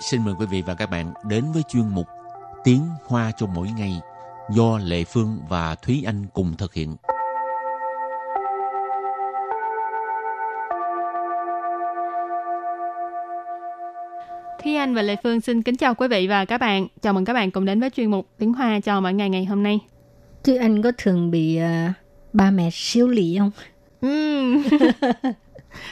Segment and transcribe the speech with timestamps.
[0.00, 2.06] xin mời quý vị và các bạn đến với chuyên mục
[2.64, 4.00] Tiếng Hoa cho mỗi ngày
[4.50, 6.96] do Lệ Phương và Thúy Anh cùng thực hiện.
[14.62, 16.86] Thúy Anh và Lệ Phương xin kính chào quý vị và các bạn.
[17.02, 19.44] Chào mừng các bạn cùng đến với chuyên mục Tiếng Hoa cho mỗi ngày ngày
[19.44, 19.80] hôm nay.
[20.44, 21.92] Thúy Anh có thường bị uh,
[22.32, 23.50] ba mẹ siêu lì không?
[24.00, 24.62] Ừm.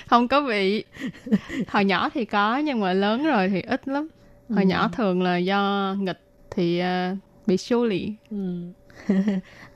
[0.08, 0.84] không có bị.
[1.68, 4.08] Hồi nhỏ thì có nhưng mà lớn rồi thì ít lắm.
[4.48, 4.68] Hồi Ừ.
[4.68, 8.12] nhỏ thường là do nghịch thì uh, bị siêu lì.
[8.30, 8.36] Ừ.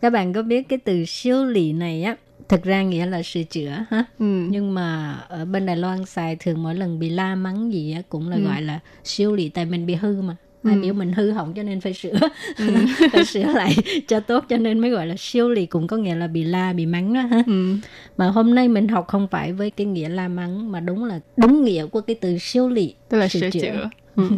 [0.01, 2.17] Các bạn có biết cái từ siêu lì này á,
[2.49, 4.05] thực ra nghĩa là sửa chữa ha.
[4.19, 4.47] Ừ.
[4.51, 8.03] Nhưng mà ở bên Đài Loan xài thường mỗi lần bị la mắng gì á
[8.09, 8.43] cũng là Ừ.
[8.43, 10.37] gọi là siêu lì tại mình bị hư mà.
[10.65, 10.81] Ai Ừ.
[10.83, 12.19] biểu mình hư hỏng cho nên phải sửa
[13.13, 13.75] phải sửa lại
[14.09, 16.73] cho tốt cho nên mới gọi là siêu lì cũng có nghĩa là bị la
[16.73, 17.77] bị mắng đó ha Ừ.
[18.17, 21.21] mà hôm nay mình học không phải với cái nghĩa la mắng mà đúng là
[21.37, 23.91] đúng nghĩa của cái từ siêu lì Tức là sửa chữa.
[24.17, 24.29] Ừ.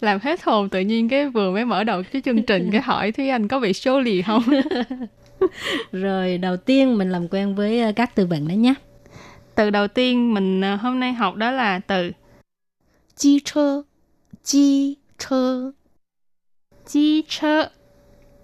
[0.00, 3.12] Làm hết hồn tự nhiên cái vừa mới mở đầu cái chương trình cái hỏi
[3.12, 4.42] Thúy Anh có bị siêu lì không?
[5.92, 8.74] Rồi đầu tiên mình làm quen với ờ, các từ vựng đó nhé.
[9.54, 12.12] từ đầu tiên mình ờ, hôm nay học đó là từ
[14.44, 15.73] 机车，
[16.85, 17.71] 机车， chi chơ.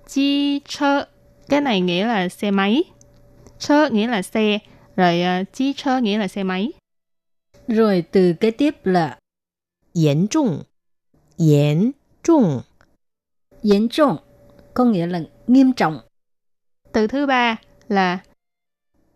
[0.07, 1.07] Chi chơ.
[1.47, 2.83] Cái này nghĩa là xe máy.
[3.59, 4.59] Chơ nghĩa là xe.
[4.95, 6.71] Rồi ờ, chi chơ nghĩa là xe máy.
[7.67, 9.17] Rồi từ kế tiếp là
[9.93, 10.65] 严重，
[11.37, 12.61] 严重，
[13.63, 14.17] 严trọng,
[14.73, 15.99] có nghĩa là nghiêm trọng.
[16.91, 17.55] Từ thứ ba
[17.87, 18.19] là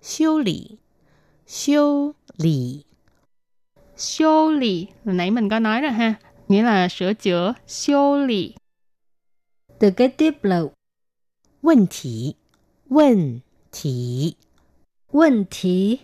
[0.01, 0.77] 修理，
[1.47, 2.85] 修理，
[3.97, 4.87] siêu lì.
[5.05, 6.13] Hồi nãy mình có nói rồi ha.
[6.48, 8.54] nghĩa là sửa chữa, 修理.
[9.78, 10.62] Từ cái tiếp là
[11.62, 12.32] vấn đề,
[12.88, 13.76] vấn đề,
[15.12, 15.96] vấn đề,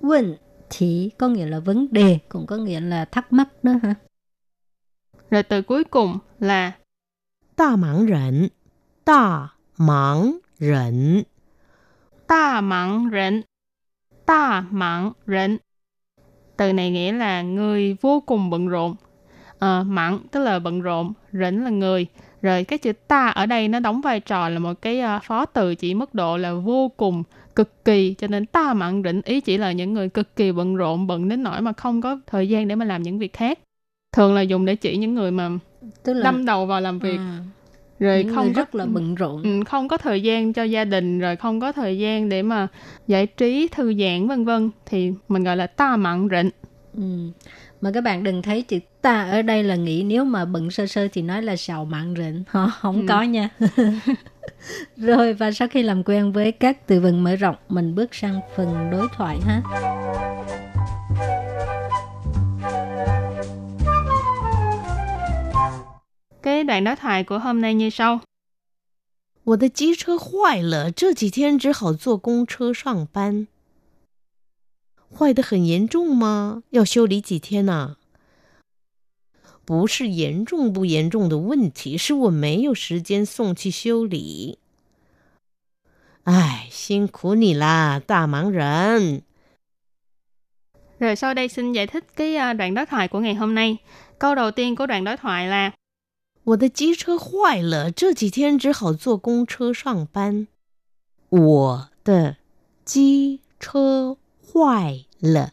[0.00, 0.36] vấn
[0.80, 3.94] đề có nghĩa là vấn đề, cũng có nghĩa là thắc mắc đó ha.
[5.30, 6.72] Rồi từ cuối cùng là
[7.56, 8.48] đa mạng rẩn,
[9.06, 11.22] đa mạng rẩn,
[12.28, 13.42] đa mạng rẩn,
[14.26, 15.58] đa mạng rẩn.
[16.56, 18.96] Từ này nghĩa là người vô cùng bận rộn
[19.58, 22.06] Ờ, mạng tức là bận rộn, rỉnh là người.
[22.42, 25.44] Rồi cái chữ ta ở đây nó đóng vai trò là một cái à, phó
[25.46, 27.22] từ chỉ mức độ là vô cùng,
[27.56, 28.14] cực kỳ.
[28.14, 31.28] Cho nên ta mạng rỉnh ý chỉ là những người cực kỳ bận rộn, bận
[31.28, 33.58] đến nỗi mà không có thời gian để mà làm những việc khác.
[34.12, 35.50] Thường là dùng để chỉ những người mà
[36.02, 37.18] Tức là đâm đầu vào làm việc.
[37.18, 37.38] à,
[37.98, 39.42] rồi những không có rất là bận rộn.
[39.42, 42.68] Ừ, không có thời gian cho gia đình rồi không có thời gian để mà
[43.06, 46.50] giải trí thư giãn vân vân thì mình gọi là ta mặn rịnh
[46.96, 47.02] Ừ
[47.81, 50.85] Mà các bạn đừng thấy chữ ta ở đây là nghĩ nếu mà bận sơ
[50.87, 52.43] sơ thì nói là sầu mạng rịnh.
[52.47, 52.67] Hả?
[52.79, 53.05] Không Ừ.
[53.09, 53.49] có nha.
[54.97, 58.39] Rồi và sau khi làm quen với các từ vựng mở rộng, mình bước sang
[58.55, 59.61] phần đối thoại ha.
[66.43, 68.19] cái đoạn đối thoại của hôm nay như sau
[69.43, 73.47] 我的机车坏了，这几天只好坐公车上班。
[75.15, 76.63] 坏的很严重吗？
[76.71, 77.97] 要修理几天呢、
[79.65, 84.59] 不是严重不严重的问题，是我没有时间送去修理。
[86.23, 89.23] 哎，辛苦你啦，大忙人！
[90.99, 93.77] rồi sau đây xin giải thích cái à, đoạn đối thoại của ngày hôm nay
[94.19, 95.73] câu đầu tiên của đoạn đối thoại là
[96.43, 100.47] 我的机车坏了，这几天只好坐公车上班。
[101.29, 102.37] 我的
[102.85, 105.51] 机车 坏了，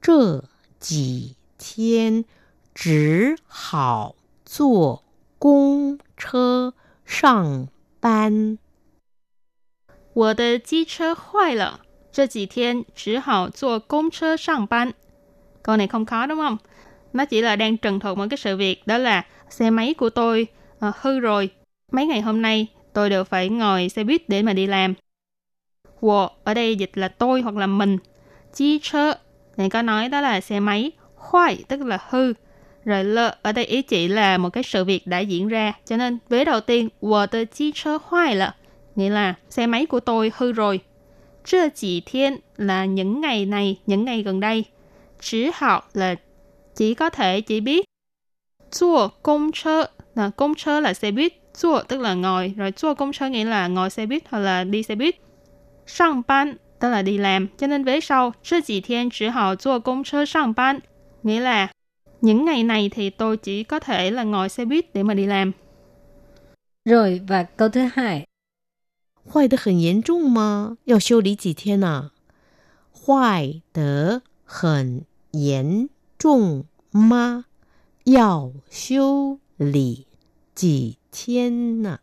[0.00, 0.44] 这
[0.78, 2.24] 几天
[2.74, 4.14] 只好
[4.44, 5.02] 坐
[5.38, 6.74] 公车
[7.04, 7.68] 上
[8.00, 8.58] 班。
[10.12, 11.80] 我的机车坏了
[12.10, 14.94] 这几天只好坐公车上班
[15.62, 16.56] câu này không khó đúng không
[17.12, 20.10] nó chỉ là đang trần thuật một cái sự việc đó là xe máy của
[20.10, 20.46] tôi
[20.78, 21.50] ờ, hư rồi
[21.92, 24.94] mấy ngày hôm nay tôi đều phải ngồi xe buýt để mà đi làm
[26.00, 27.98] Wo ở đây dịch là tôi hoặc là mình
[28.53, 29.13] chi chơ
[29.57, 32.33] này có nói đó là xe máy hoài tức là hư
[32.85, 35.97] rồi lơ ở đây ý chỉ là một cái sự việc đã diễn ra cho
[35.97, 38.55] nên vế đầu tiên wo de chi chơ hoài là
[38.95, 40.79] nghĩa là xe máy của tôi hư rồi.
[41.45, 44.65] chưa chỉ thiên là những ngày này, những ngày gần đây.
[45.21, 46.15] Chỉ học là
[46.75, 47.85] chỉ có thể chỉ biết.
[48.71, 51.33] Chua công chơ là công chơ là xe buýt.
[51.61, 54.63] Chua tức là ngồi, rồi chua công chơ nghĩa là ngồi xe buýt hoặc là
[54.63, 55.15] đi xe buýt.
[55.87, 57.47] Sang ban tức là đi làm.
[57.57, 60.79] Cho nên về sau, chứ chỉ thiên chỉ hào chua công chơ sang ban.
[61.23, 61.71] Nghĩa là
[62.21, 65.25] những ngày này thì tôi chỉ có thể là ngồi xe buýt để mà đi
[65.25, 65.51] làm.
[66.85, 68.25] Rồi và câu thứ hai.
[69.25, 70.67] Hoài được hẳn nghiêm trọng mà?
[70.85, 72.01] Yêu siêu lý chỉ thiên à?
[73.05, 74.99] Hoài được hẳn
[75.33, 75.87] nghiêm
[76.19, 77.41] trọng mà?
[78.03, 80.05] Yêu siêu lý
[80.55, 81.97] chỉ thiên à?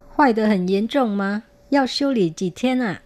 [0.00, 1.40] Hoài được hẳn nghiêm trọng mà?
[1.70, 3.02] Yêu siêu lý chỉ thiên à?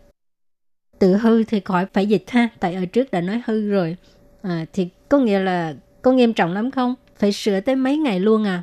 [1.03, 3.97] Từ hư thì khỏi phải dịch ha, tại ở trước đã nói hư rồi.
[4.43, 6.95] À, thì có nghĩa là có nghiêm trọng lắm không?
[7.17, 8.63] Phải sửa tới mấy ngày luôn à?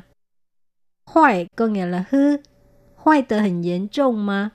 [1.04, 2.36] Hoài có nghĩa là hư.
[2.96, 3.40] Hoài tờ
[3.92, 4.50] trông mà.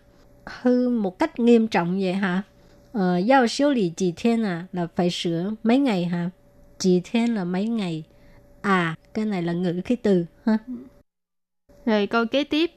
[0.46, 2.42] Hư một cách nghiêm trọng vậy hả?
[2.92, 4.66] Ờ, giao siêu lý chỉ thiên à?
[4.74, 6.30] Là phải sửa mấy ngày hả?
[6.78, 8.04] Chỉ thiên là mấy ngày.
[8.62, 10.58] À, cái này là ngữ khí từ ha.
[11.86, 12.72] Rồi câu kế tiếp.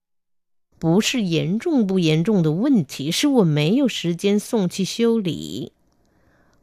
[0.79, 5.73] 不是严重不严重的问题，是我没有时间送去修理。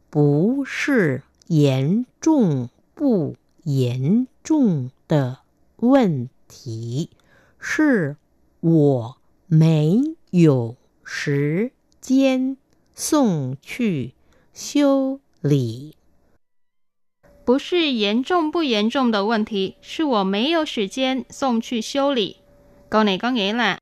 [0.08, 5.40] 不是严重不严重的
[5.76, 7.10] 问题，
[7.58, 8.16] 是
[8.60, 9.16] 我
[9.46, 12.56] 没有时间
[12.94, 14.14] 送去
[14.54, 15.94] 修理。
[17.44, 22.38] 不是严重不严重的问题，是我没有时间送去修理。
[22.88, 23.78] Câu này có nghĩa là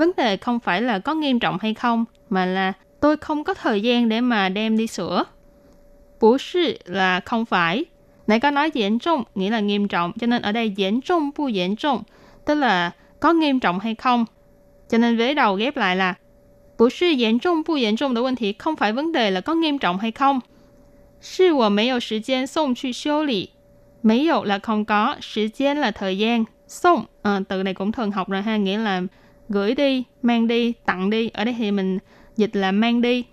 [0.00, 3.54] vấn đề không phải là có nghiêm trọng hay không mà là tôi không có
[3.54, 5.24] thời gian để mà đem đi sửa.
[6.20, 7.84] Bố sư là không phải.
[8.26, 11.30] Nãy có nói diễn trọng nghĩa là nghiêm trọng cho nên ở đây diễn trọng
[11.36, 12.02] bu diễn trọng
[12.44, 14.24] tức là có nghiêm trọng hay không.
[14.88, 16.14] Cho nên vế đầu ghép lại là
[16.78, 19.54] bố sư diễn trọng bu diễn trọng vấn đề không phải vấn đề là có
[19.54, 20.40] nghiêm trọng hay không.
[21.20, 23.48] Sư wo mei you shi jian song chu xiu li
[24.02, 27.74] mei you là không có, thời gian là thời gian, song à, ờ, từ này
[27.74, 29.02] cũng thường học rồi ha, nghĩa là
[29.49, 31.29] gửi đi, mang đi, tặng đi.
[31.29, 31.99] Ở đây thì mình
[32.37, 33.25] dịch là mang đi.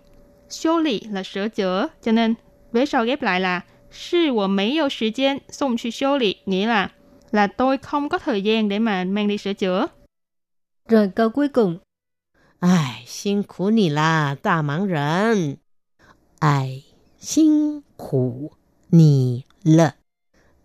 [0.51, 2.35] 修理 là sửa chữa, cho nên
[2.73, 6.91] vế sau ghép lại là 是我没有时间送去修理, nghĩa là
[7.31, 9.87] là tôi không có thời gian để mà mang đi sửa chữa.
[10.89, 11.79] Rồi câu cuối cùng.
[12.61, 15.57] 哎，辛苦你啦，大忙人！
[16.39, 16.83] 哎，
[17.19, 18.53] 辛苦
[18.89, 19.95] 你了，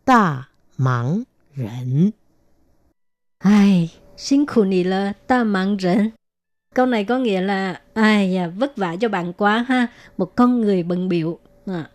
[0.06, 2.14] 大忙人。
[3.40, 6.11] Ai, xin khổ nì là ta mang rần.
[6.75, 9.87] Câu này có nghĩa là ai à, vất vả cho bạn quá ha.
[10.17, 11.39] Một con người bận biểu.
[11.67, 11.91] À,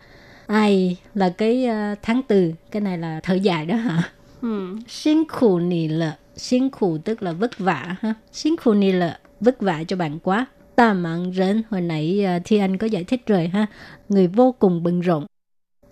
[0.46, 2.52] ai là cái uh, tháng từ.
[2.70, 4.02] Cái này là thời dài đó hả?
[4.42, 4.76] Ừ.
[4.88, 8.14] Xin khổ nì là xin khổ tức là vất vả ha.
[8.32, 10.46] Xin khổ nì là vất vả cho bạn quá.
[10.76, 11.62] Ta mang rần.
[11.70, 13.66] Hồi nãy uh, Thi Anh có giải thích rồi ha.
[14.08, 15.26] Người vô cùng bận rộn.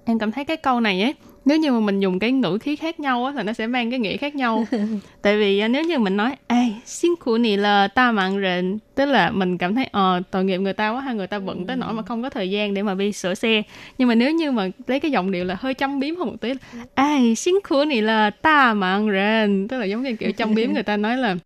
[0.05, 1.15] Em cảm thấy cái câu này ấy,
[1.47, 3.91] nếu như mà mình dùng cái ngữ khí khác nhau á, thì nó sẽ mang
[3.91, 4.67] cái nghĩa khác nhau.
[5.23, 8.79] Tại vì à, nếu như mình nói, ai xin của nì là ta mạng rịnh,
[8.95, 11.67] tức là mình cảm thấy, ờ, tội nghiệp người ta quá ha, người ta bận
[11.67, 13.63] tới nỗi mà không có thời gian để mà đi sửa xe.
[13.99, 16.37] Nhưng mà nếu như mà lấy cái giọng điệu là hơi châm biếm hơn một
[16.41, 16.53] tí,
[16.95, 20.73] ai xin của nì là ta mạng rịnh, tức là giống như kiểu châm biếm
[20.73, 21.37] người ta nói là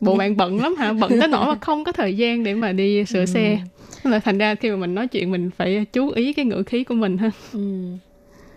[0.00, 2.72] bộ bạn bận lắm hả, bận tới nỗi mà không có thời gian để mà
[2.72, 3.58] đi sửa xe.
[4.04, 6.62] Tức là thành ra khi mà mình nói chuyện mình phải chú ý cái ngữ
[6.62, 7.30] khí của mình ha.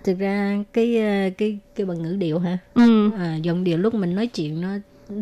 [0.03, 2.57] Thực ra cái uh, cái cái bằng ngữ điệu ha.
[2.73, 3.11] Ừ.
[3.17, 4.69] À, giọng điệu lúc mình nói chuyện nó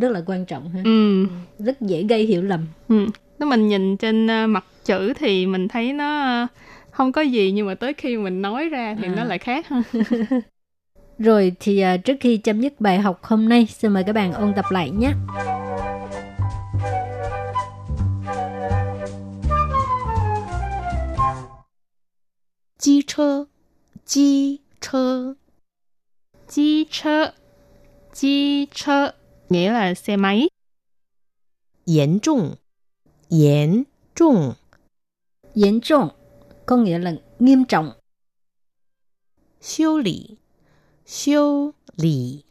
[0.01, 0.81] rất là quan trọng ha.
[0.83, 1.25] Ừ.
[1.59, 2.65] Rất dễ gây hiểu lầm.
[2.87, 3.07] Ừ.
[3.39, 6.49] Nếu mình nhìn trên uh, mặt chữ thì mình thấy nó uh,
[6.91, 9.13] không có gì nhưng mà tới khi mình nói ra thì À.
[9.15, 9.83] nó lại khác ha.
[11.19, 14.53] Rồi thì trước khi chấm dứt bài học hôm nay, xin mời các bạn ôn
[14.55, 15.11] tập lại nhé.
[24.11, 25.36] 机车，
[26.46, 27.32] 机车， Chi chơ.
[28.12, 29.14] Chi chơ
[29.48, 30.48] nghĩa là xe máy.
[31.84, 32.56] 严重，
[33.28, 34.54] 严重，
[35.54, 36.10] 严trọng
[36.66, 37.92] có nghĩa là nghiêm trọng.
[39.60, 40.38] 修理，
[41.06, 42.44] 修理，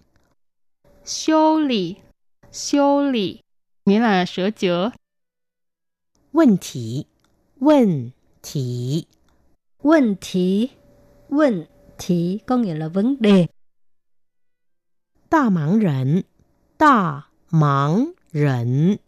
[1.06, 1.96] Siêu lì.
[2.52, 3.42] Siêu lì
[3.86, 4.92] nghĩa là sửa chữa.
[6.32, 7.06] 问题，
[7.60, 9.08] 问题，
[9.86, 10.72] Vấn题,
[11.30, 11.68] vấn
[12.00, 13.48] 题có nghĩa là vấn đề.
[15.30, 16.24] 大忙人，
[16.78, 19.00] 大忙人，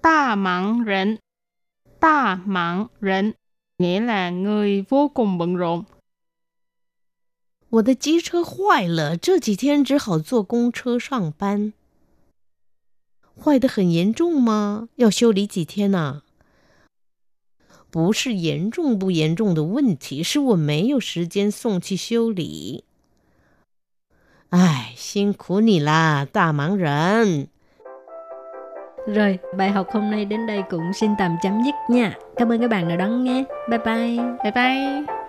[0.00, 1.16] Ta mạng rịnh.
[1.98, 3.32] Ta mạng rịnh
[3.78, 5.84] nghĩa là người vô cùng bận rộn.
[7.70, 11.72] 我的机车坏了，这几天只好坐公车上班。
[13.36, 14.88] 坏的很严重吗？
[14.94, 16.22] 要修理几天呢、
[17.90, 22.84] 不是严重不严重的问题，是我没有时间送去修理。
[24.50, 27.48] 哎，辛苦你啦，大忙人！
[29.06, 32.18] Rồi, bài học hôm nay đến đây cũng xin tạm chấm dứt nha.
[32.36, 33.44] Cảm ơn các bạn đã đón nghe.
[33.68, 34.16] Bye bye.
[34.42, 35.19] Bye bye.